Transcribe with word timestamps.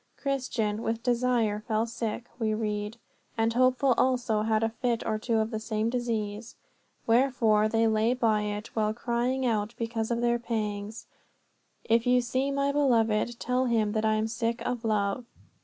"Christian 0.17 0.81
with 0.81 1.03
desire 1.03 1.59
fell 1.67 1.85
sick," 1.85 2.25
we 2.39 2.55
read, 2.55 2.97
"and 3.37 3.53
Hopeful 3.53 3.93
also 3.99 4.41
had 4.41 4.63
a 4.63 4.69
fit 4.69 5.05
or 5.05 5.19
two 5.19 5.37
of 5.37 5.51
the 5.51 5.59
same 5.59 5.91
disease. 5.91 6.55
Wherefore 7.05 7.61
here 7.61 7.69
they 7.69 7.87
lay 7.87 8.15
by 8.15 8.41
it 8.41 8.69
a 8.69 8.71
while, 8.71 8.93
crying 8.95 9.45
out 9.45 9.75
because 9.77 10.09
of 10.09 10.21
their 10.21 10.39
pangs, 10.39 11.05
If 11.83 12.07
you 12.07 12.19
see 12.19 12.49
my 12.49 12.71
beloved, 12.71 13.39
tell 13.39 13.65
him 13.65 13.91
that 13.91 14.03
I 14.03 14.15
am 14.15 14.25
sick 14.27 14.63
of 14.65 14.83
love." 14.83 15.27